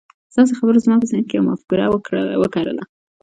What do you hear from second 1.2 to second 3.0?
کې يوه مفکوره وکرله.